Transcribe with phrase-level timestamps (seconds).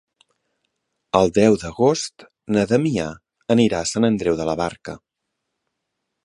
[1.19, 3.05] El deu d'agost na Damià
[3.57, 4.97] anirà a Sant Andreu de la Barca.